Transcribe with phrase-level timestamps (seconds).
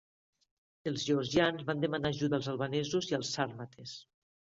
[0.91, 3.95] Els georgians van demanar ajuda als albanesos i als sàrmates.